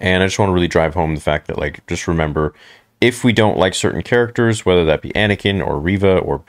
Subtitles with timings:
[0.00, 2.54] And I just want to really drive home the fact that, like, just remember
[3.00, 6.42] if we don't like certain characters, whether that be Anakin or Reva or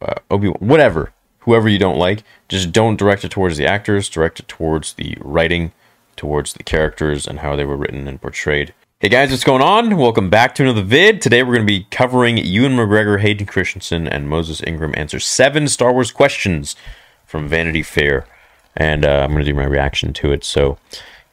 [0.00, 4.08] uh, Obi Wan, whatever, whoever you don't like, just don't direct it towards the actors,
[4.08, 5.72] direct it towards the writing,
[6.16, 8.74] towards the characters and how they were written and portrayed.
[9.00, 9.96] Hey guys, what's going on?
[9.96, 11.20] Welcome back to another vid.
[11.20, 15.68] Today we're going to be covering Ewan McGregor, Hayden Christensen, and Moses Ingram answer seven
[15.68, 16.74] Star Wars questions
[17.26, 18.26] from Vanity Fair.
[18.76, 20.42] And uh, I'm going to do my reaction to it.
[20.42, 20.78] So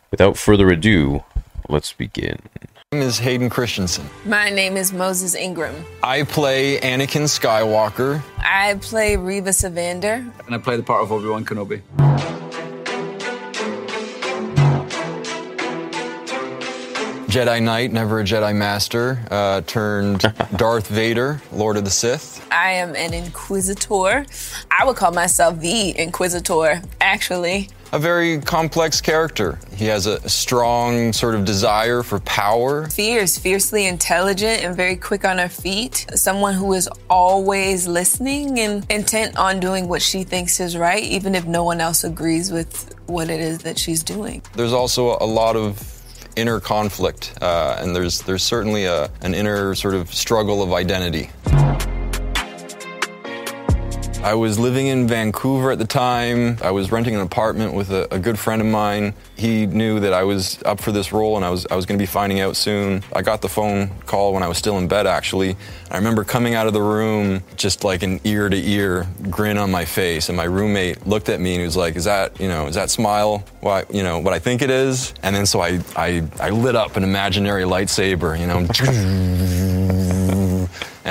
[0.10, 1.24] without further ado,
[1.72, 2.38] let's begin.
[2.92, 4.06] My name is Hayden Christensen.
[4.26, 5.74] My name is Moses Ingram.
[6.04, 8.22] I play Anakin Skywalker.
[8.40, 10.30] I play Reva Sevander.
[10.46, 11.82] And I play the part of Obi Wan Kenobi.
[17.32, 20.20] Jedi Knight, never a Jedi Master, uh, turned
[20.58, 22.46] Darth Vader, Lord of the Sith.
[22.52, 24.26] I am an Inquisitor.
[24.70, 27.70] I would call myself the Inquisitor, actually.
[27.94, 29.60] A very complex character.
[29.76, 32.88] He has a strong sort of desire for power.
[32.88, 36.06] Fierce, fiercely intelligent, and very quick on her feet.
[36.16, 41.36] Someone who is always listening and intent on doing what she thinks is right, even
[41.36, 44.42] if no one else agrees with what it is that she's doing.
[44.56, 46.02] There's also a lot of
[46.38, 51.30] inner conflict, uh, and there's there's certainly a, an inner sort of struggle of identity.
[54.24, 56.58] I was living in Vancouver at the time.
[56.62, 59.16] I was renting an apartment with a, a, good friend of mine.
[59.36, 61.98] He knew that I was up for this role and I was I was going
[61.98, 63.04] to be finding out soon.
[63.16, 65.58] I got the phone call when I was still in bed actually.
[65.90, 69.72] I remember coming out of the room just like an ear to ear grin on
[69.72, 72.48] my face and my roommate looked at me and he was like, "Is that, you
[72.48, 75.62] know, is that smile what, you know, what I think it is?" And then so
[75.62, 79.71] I I I lit up an imaginary lightsaber, you know.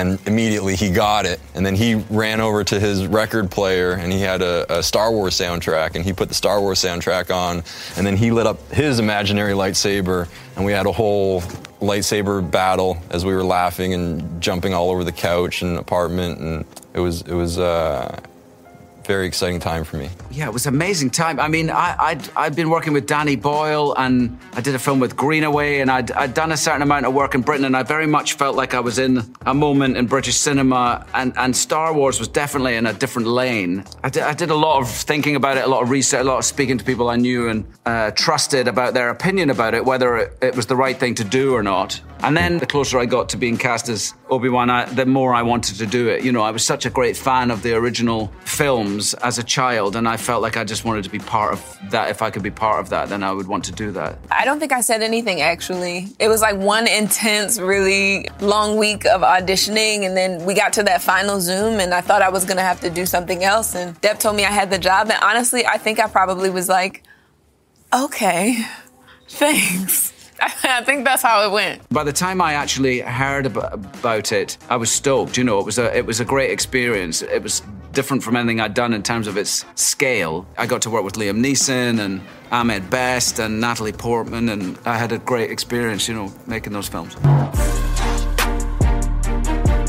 [0.01, 1.41] and immediately he got it.
[1.55, 5.13] And then he ran over to his record player and he had a, a, Star
[5.13, 7.63] Wars soundtrack and he put the Star Wars soundtrack on.
[7.97, 11.43] And then he lit up his imaginary lightsaber and we had a whole
[11.81, 16.41] lightsaber battle as we were laughing and jumping all over the couch and apartment.
[16.41, 18.19] And it was, it was, uh,
[19.11, 20.09] very exciting time for me.
[20.31, 21.41] Yeah, it was amazing time.
[21.41, 25.01] I mean, I, I'd, I'd been working with Danny Boyle and I did a film
[25.01, 27.83] with Greenaway and I'd, I'd done a certain amount of work in Britain and I
[27.83, 31.93] very much felt like I was in a moment in British cinema and, and Star
[31.93, 33.83] Wars was definitely in a different lane.
[34.05, 36.25] I did, I did a lot of thinking about it, a lot of research, a
[36.25, 39.85] lot of speaking to people I knew and uh, trusted about their opinion about it,
[39.85, 42.01] whether it, it was the right thing to do or not.
[42.23, 45.43] And then the closer I got to being cast as Obi Wan, the more I
[45.43, 46.23] wanted to do it.
[46.23, 49.97] You know, I was such a great fan of the original films as a child,
[49.97, 52.11] and I felt like I just wanted to be part of that.
[52.11, 54.19] If I could be part of that, then I would want to do that.
[54.31, 56.09] I don't think I said anything actually.
[56.19, 60.83] It was like one intense, really long week of auditioning, and then we got to
[60.85, 63.75] that final Zoom, and I thought I was gonna have to do something else.
[63.75, 66.69] And Deb told me I had the job, and honestly, I think I probably was
[66.69, 67.03] like,
[67.93, 68.65] okay,
[69.29, 70.13] thanks.
[70.65, 71.87] I think that's how it went.
[71.91, 75.37] By the time I actually heard about it, I was stoked.
[75.37, 77.21] You know, it was a it was a great experience.
[77.21, 77.63] It was
[77.93, 80.47] different from anything I'd done in terms of its scale.
[80.57, 84.97] I got to work with Liam Neeson and Ahmed Best and Natalie Portman, and I
[84.97, 86.09] had a great experience.
[86.09, 87.17] You know, making those films.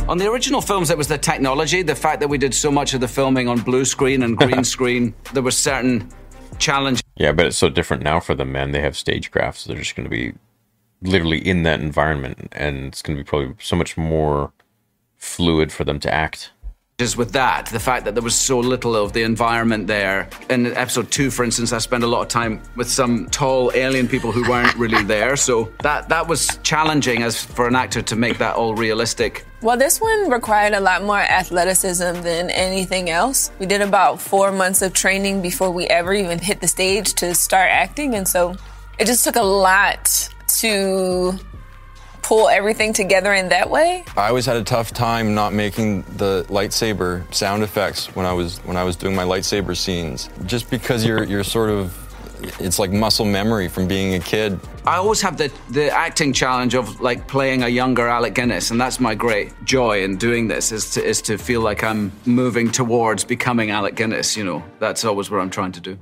[0.10, 2.94] On the original films, it was the technology, the fact that we did so much
[2.94, 5.14] of the filming on blue screen and green screen.
[5.32, 6.12] There were certain
[6.60, 8.72] challenges yeah, but it's so different now for the men.
[8.72, 10.34] They have stagecraft, so they're just going to be
[11.02, 14.52] literally in that environment, and it's going to be probably so much more
[15.18, 16.52] fluid for them to act.
[16.98, 20.30] Just with that, the fact that there was so little of the environment there.
[20.52, 24.08] In episode two, for instance, I spent a lot of time with some tall alien
[24.08, 25.36] people who weren't really there.
[25.36, 29.48] So that that was challenging as for an actor to make that all realistic.
[29.64, 33.52] Well, this one required a lot more athleticism than anything else.
[33.58, 37.34] We did about four months of training before we ever even hit the stage to
[37.34, 38.14] start acting.
[38.14, 38.56] And so
[39.00, 41.34] it just took a lot to
[42.22, 44.04] pull everything together in that way?
[44.16, 48.60] I always had a tough time not making the lightsaber sound effects when I was
[48.60, 50.30] when I was doing my lightsaber scenes.
[50.46, 51.98] Just because you're you're sort of
[52.60, 54.60] it's like muscle memory from being a kid.
[54.86, 58.82] I always have the, the acting challenge of like playing a younger Alec Guinness, and
[58.82, 62.72] that's my great joy in doing this is to, is to feel like I'm moving
[62.72, 64.36] towards becoming Alec Guinness.
[64.36, 65.98] You know, that's always what I'm trying to do.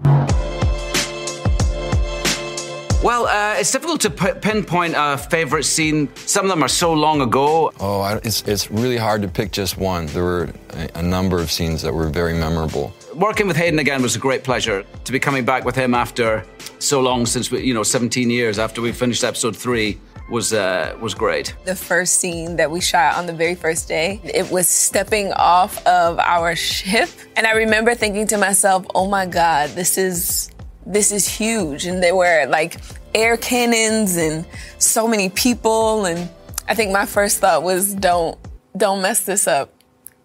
[3.02, 6.10] Well, uh, it's difficult to p- pinpoint a favorite scene.
[6.16, 7.72] Some of them are so long ago.
[7.80, 10.08] Oh, I, it's it's really hard to pick just one.
[10.08, 12.92] There were a, a number of scenes that were very memorable.
[13.16, 14.84] Working with Hayden again was a great pleasure.
[15.06, 16.44] To be coming back with him after
[16.80, 19.98] so long, since we, you know, 17 years after we finished episode three,
[20.30, 21.56] was uh, was great.
[21.64, 25.78] The first scene that we shot on the very first day, it was stepping off
[25.88, 30.52] of our ship, and I remember thinking to myself, "Oh my God, this is
[30.90, 31.86] this is huge.
[31.86, 32.78] And there were like
[33.14, 34.46] air cannons and
[34.80, 36.06] so many people.
[36.06, 36.30] And
[36.68, 38.38] I think my first thought was, don't,
[38.76, 39.74] don't mess this up.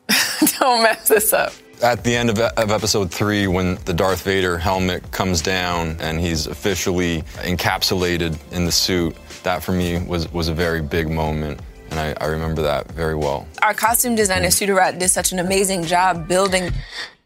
[0.59, 1.53] don't mess this up.
[1.83, 6.19] At the end of, of, episode three, when the Darth Vader helmet comes down and
[6.19, 11.61] he's officially encapsulated in the suit, that for me was, was a very big moment.
[11.91, 13.47] And I, I remember that very well.
[13.61, 16.73] Our costume designer, Suttirat, did such an amazing job building.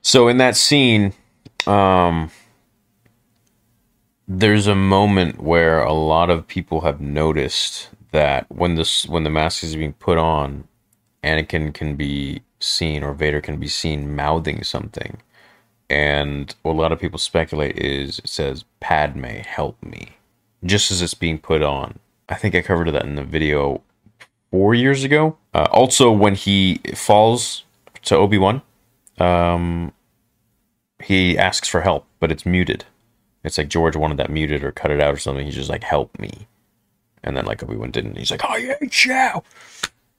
[0.02, 1.12] So in that scene,
[1.66, 2.30] um,
[4.28, 9.30] there's a moment where a lot of people have noticed that when this when the
[9.30, 10.68] mask is being put on,
[11.24, 15.22] Anakin can be seen or Vader can be seen mouthing something.
[15.88, 20.10] And what a lot of people speculate is it says, Padme, help me.
[20.62, 21.98] Just as it's being put on.
[22.28, 23.80] I think I covered that in the video
[24.50, 25.38] four years ago.
[25.54, 27.64] Uh, also, when he falls
[28.02, 28.60] to Obi Wan,
[29.18, 29.92] um,
[31.02, 32.84] he asks for help, but it's muted.
[33.48, 35.46] It's like George wanted that muted or cut it out or something.
[35.46, 36.46] He's just like, help me.
[37.24, 38.18] And then like Obi Wan didn't.
[38.18, 39.42] He's like, I hate you.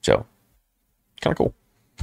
[0.02, 0.26] So,
[1.20, 1.54] kind of cool.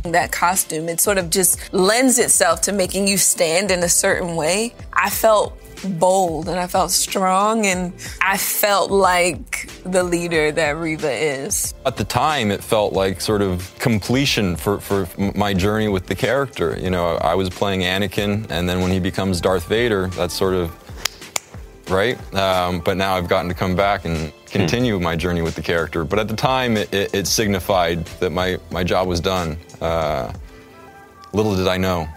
[0.04, 4.38] That costume, it sort of just lends itself to making you stand in a certain
[4.38, 4.74] way.
[4.94, 5.60] I felt
[6.00, 11.74] bold and I felt strong and I felt like the leader that Reva is.
[11.86, 16.16] At the time, it felt like sort of completion for, for my journey with the
[16.16, 16.78] character.
[16.80, 20.54] You know, I was playing Anakin, and then when he becomes Darth Vader, that's sort
[20.54, 20.72] of
[21.90, 22.18] right?
[22.34, 26.04] Um, but now I've gotten to come back and continue my journey with the character.
[26.04, 29.58] But at the time, it, it, it signified that my, my job was done.
[29.82, 30.34] Uh,
[31.34, 32.08] little did I know.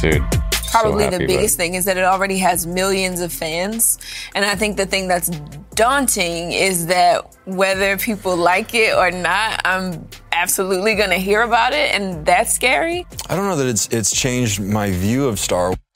[0.00, 0.22] Dude.
[0.70, 3.98] Probably so the biggest thing is that it already has millions of fans.
[4.34, 5.30] And I think the thing that's
[5.74, 11.72] daunting is that whether people like it or not, I'm absolutely going to hear about
[11.72, 11.94] it.
[11.94, 13.06] And that's scary.
[13.30, 15.78] I don't know that it's, it's changed my view of Star Wars.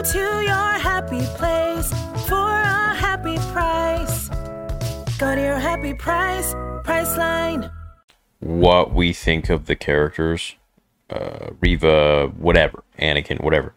[0.00, 1.90] To your happy place
[2.26, 4.28] for a happy price.
[5.18, 6.54] Go to your happy price,
[6.84, 7.70] Priceline.
[8.38, 10.56] What we think of the characters,
[11.10, 13.74] uh, Reva, whatever, Anakin, whatever.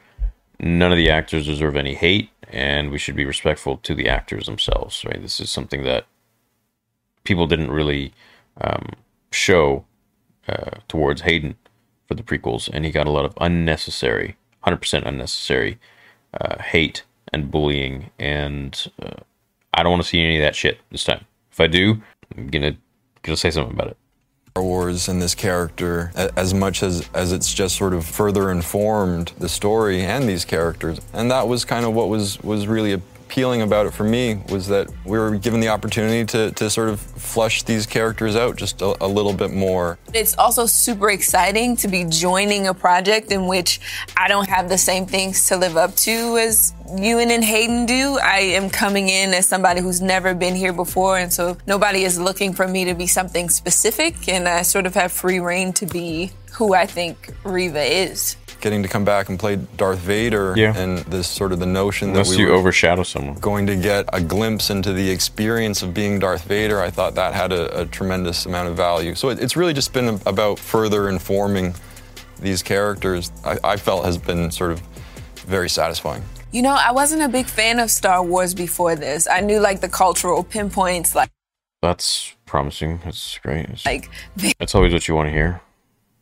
[0.61, 4.45] None of the actors deserve any hate, and we should be respectful to the actors
[4.45, 5.03] themselves.
[5.03, 5.21] Right?
[5.21, 6.05] This is something that
[7.25, 8.13] people didn't really
[8.61, 8.91] um,
[9.29, 9.83] show
[10.47, 11.57] uh, towards Hayden
[12.07, 15.79] for the prequels, and he got a lot of unnecessary 100% unnecessary
[16.39, 19.21] uh, hate and bullying, and uh,
[19.73, 21.25] I don't want to see any of that shit this time.
[21.51, 22.01] If I do,
[22.35, 22.75] I'm gonna
[23.21, 23.97] gonna say something about it.
[24.51, 29.33] Star Wars and this character, as much as as it's just sort of further informed
[29.39, 33.01] the story and these characters, and that was kind of what was was really a
[33.25, 36.89] appealing about it for me was that we were given the opportunity to, to sort
[36.89, 39.97] of flush these characters out just a, a little bit more.
[40.13, 43.79] It's also super exciting to be joining a project in which
[44.17, 48.19] I don't have the same things to live up to as Ewan and Hayden do.
[48.21, 52.19] I am coming in as somebody who's never been here before, and so nobody is
[52.19, 55.85] looking for me to be something specific, and I sort of have free reign to
[55.85, 60.75] be who I think Reva is getting to come back and play Darth Vader yeah.
[60.75, 63.75] and this sort of the notion Unless that we you were overshadow someone going to
[63.75, 67.81] get a glimpse into the experience of being Darth Vader, I thought that had a,
[67.81, 69.15] a tremendous amount of value.
[69.15, 71.75] So it, it's really just been about further informing
[72.39, 73.31] these characters.
[73.45, 74.81] I, I felt has been sort of
[75.45, 76.23] very satisfying.
[76.53, 79.27] You know, I wasn't a big fan of Star Wars before this.
[79.27, 81.29] I knew like the cultural pinpoints, like.
[81.81, 83.01] That's promising.
[83.03, 83.67] That's great.
[83.85, 84.09] Like.
[84.57, 85.61] That's always what you want to hear.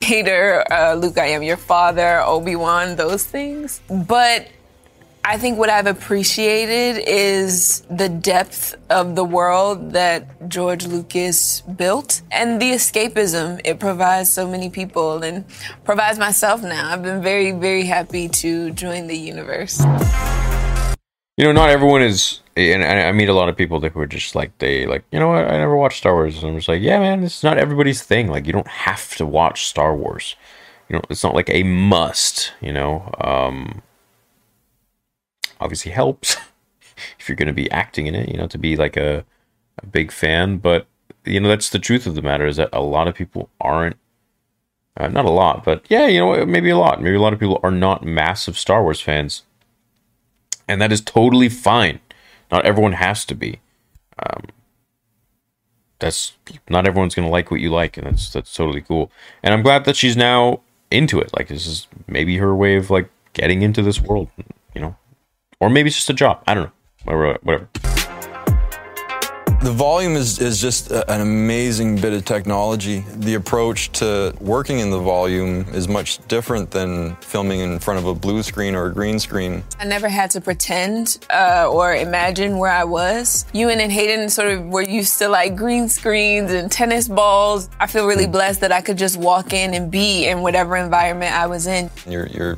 [0.02, 3.82] Vader, uh, Luke, I am your father, Obi Wan, those things.
[3.90, 4.48] But
[5.24, 12.24] I think what I've appreciated is the depth of the world that George Lucas built
[12.32, 15.46] and the escapism it provides so many people and
[15.84, 16.92] provides myself now.
[16.92, 19.82] I've been very, very happy to join the universe.
[21.38, 24.06] You know, not everyone is, and I meet a lot of people that who are
[24.06, 25.46] just like they like, you know what?
[25.46, 28.28] I never watched Star Wars, and I'm just like, yeah, man, it's not everybody's thing.
[28.28, 30.36] Like, you don't have to watch Star Wars.
[30.90, 32.52] You know, it's not like a must.
[32.60, 33.82] You know, um,
[35.62, 36.36] obviously helps
[37.20, 38.28] if you're going to be acting in it.
[38.30, 39.24] You know, to be like a,
[39.82, 40.86] a big fan, but
[41.24, 43.98] you know, that's the truth of the matter is that a lot of people aren't.
[44.98, 47.02] Uh, not a lot, but yeah, you know, maybe a lot.
[47.02, 49.44] Maybe a lot of people are not massive Star Wars fans
[50.72, 52.00] and that is totally fine.
[52.50, 53.60] Not everyone has to be.
[54.18, 54.46] Um,
[56.00, 56.34] that's
[56.70, 59.12] not everyone's gonna like what you like, and that's that's totally cool.
[59.44, 61.32] And I'm glad that she's now into it.
[61.38, 64.30] Like this is maybe her way of like getting into this world,
[64.74, 64.96] you know,
[65.60, 66.42] or maybe it's just a job.
[66.48, 66.72] I don't know.
[67.04, 67.40] Whatever.
[67.44, 67.91] whatever.
[69.62, 73.06] The volume is, is just a- an amazing bit of technology.
[73.18, 78.08] The approach to working in the volume is much different than filming in front of
[78.08, 79.64] a blue screen or a green screen.
[79.80, 83.46] I never had to pretend uh, or imagine where I was.
[83.54, 87.70] Ewan and Hayden sort of were used to like green screens and tennis balls.
[87.80, 91.36] I feel really blessed that I could just walk in and be in whatever environment
[91.36, 91.92] I was in.
[92.10, 92.58] You're, you're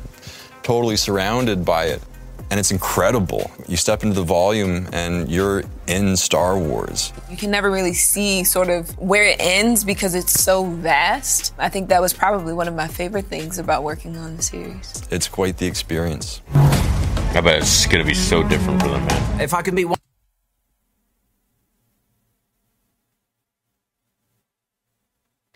[0.62, 2.01] totally surrounded by it,
[2.50, 3.52] and it's incredible.
[3.68, 7.12] You step into the volume and you're in Star Wars.
[7.30, 11.54] You can never really see sort of where it ends because it's so vast.
[11.58, 15.04] I think that was probably one of my favorite things about working on the series.
[15.10, 16.42] It's quite the experience.
[16.54, 19.42] I bet it's gonna be so different for them, man.
[19.42, 19.98] If I can be one.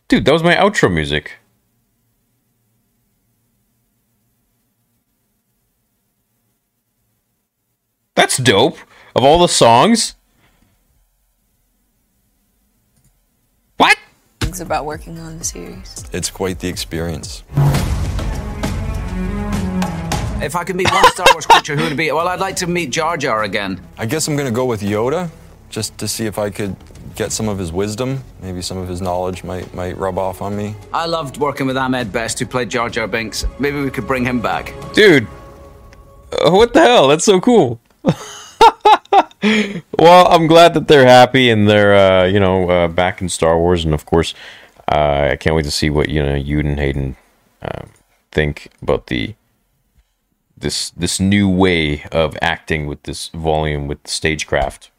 [0.08, 1.34] Dude, that was my outro music.
[8.18, 8.78] That's dope.
[9.16, 10.16] Of all the songs.
[13.78, 13.96] What?
[14.40, 16.04] Things about working on the series.
[16.12, 17.44] It's quite the experience.
[20.42, 22.12] If I could meet one Star Wars creature, who would it be?
[22.12, 23.80] Well, I'd like to meet Jar Jar again.
[24.00, 25.30] I guess I'm gonna go with Yoda,
[25.70, 26.76] just to see if I could
[27.16, 28.24] get some of his wisdom.
[28.42, 30.74] Maybe some of his knowledge might might rub off on me.
[30.92, 33.46] I loved working with Ahmed Best, who played Jar Jar Binks.
[33.60, 34.74] Maybe we could bring him back.
[34.94, 35.28] Dude.
[36.32, 37.08] uh, what the hell?
[37.08, 37.80] That's so cool.
[39.98, 43.58] well, I'm glad that they're happy and they're, uh, you know, uh, back in Star
[43.58, 43.86] Wars.
[43.86, 44.34] And of course,
[44.92, 47.18] uh, I can't wait to see what, you know, Ewan and Hayden
[47.62, 47.90] um,
[48.32, 49.36] think about the
[50.58, 54.90] this this new way of acting with this volume with stagecraft.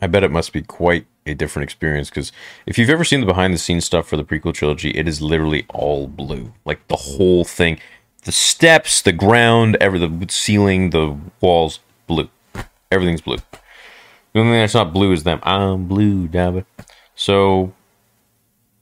[0.00, 2.32] I bet it must be quite a different experience because
[2.66, 5.22] if you've ever seen the behind the scenes stuff for the prequel trilogy, it is
[5.22, 6.52] literally all blue.
[6.64, 7.78] Like the whole thing.
[8.26, 11.78] The steps, the ground, every the ceiling, the walls,
[12.08, 12.28] blue.
[12.90, 13.36] Everything's blue.
[14.32, 15.38] The only thing that's not blue is them.
[15.44, 16.66] I'm blue, damn it.
[17.14, 17.72] So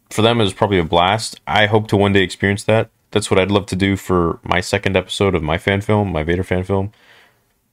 [0.09, 1.43] for them it was probably a blast.
[1.47, 2.89] I hope to one day experience that.
[3.11, 6.23] That's what I'd love to do for my second episode of my fan film, my
[6.25, 6.93] Vader fan film.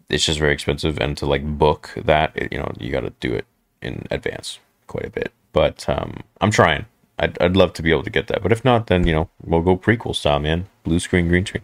[0.10, 3.34] It's just very expensive, and to like book that, you know, you got to do
[3.34, 3.46] it
[3.82, 5.32] in advance quite a bit.
[5.54, 6.86] But um, I'm trying.
[7.22, 8.42] I'd, I'd love to be able to get that.
[8.44, 10.68] But if not, then you know we'll go prequel style, man.
[10.84, 11.64] Blue screen, green screen.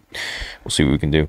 [0.64, 1.28] We'll see what we can do.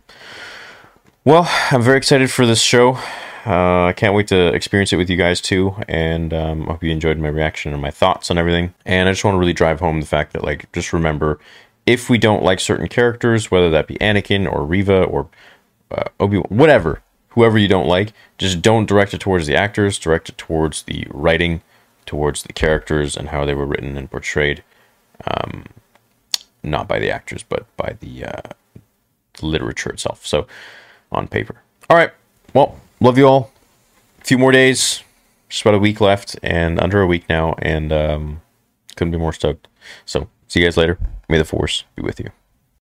[1.25, 2.99] Well, I'm very excited for this show.
[3.47, 6.85] Uh, I can't wait to experience it with you guys too, and um, I hope
[6.85, 8.75] you enjoyed my reaction and my thoughts on everything.
[8.85, 11.39] And I just want to really drive home the fact that, like, just remember,
[11.87, 15.29] if we don't like certain characters, whether that be Anakin or Reva or
[15.91, 19.99] uh, Obi, whatever, whoever you don't like, just don't direct it towards the actors.
[19.99, 21.63] Direct it towards the writing,
[22.09, 24.65] towards the characters and how they were written and portrayed.
[25.27, 25.67] Um,
[26.63, 28.43] not by the actors, but by the uh,
[29.43, 30.27] literature itself.
[30.27, 30.47] So
[31.13, 31.61] on paper.
[31.91, 32.11] All right.
[32.55, 33.53] Well, love you all.
[34.21, 35.03] A few more days.
[35.49, 38.43] Just about a week left, and under a week now, and um,
[38.97, 39.67] couldn't be more stoked.
[40.05, 40.99] So see you guys later.
[41.29, 42.31] May the force be with you.